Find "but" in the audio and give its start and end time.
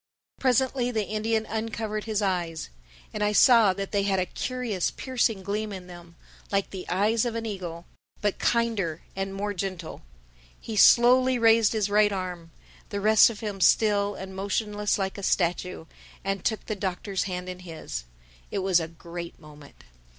8.19-8.39